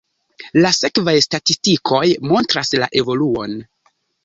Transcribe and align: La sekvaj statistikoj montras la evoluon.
La 0.65 0.71
sekvaj 0.77 1.13
statistikoj 1.25 2.03
montras 2.33 2.75
la 2.85 2.91
evoluon. 3.03 3.57